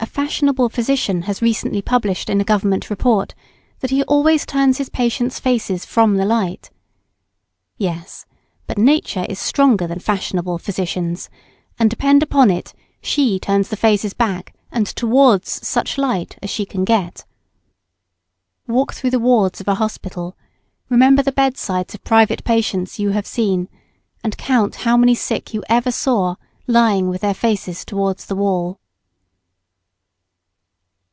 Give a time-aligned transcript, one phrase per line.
[0.00, 3.34] A fashionable physician has recently published in a government report
[3.80, 6.70] that he always turns his patient's faces from the light.
[7.78, 8.26] Yes,
[8.66, 11.30] but nature is stronger than fashionable physicians,
[11.78, 16.66] and depend upon it she turns the faces back and towards such light as she
[16.66, 17.24] can get.
[18.66, 20.36] Walk through the wards of a hospital,
[20.88, 23.68] remember the bed sides of private patients you have seen,
[24.22, 26.34] and count how many sick you ever saw
[26.66, 28.78] lying with their faces towards the wall.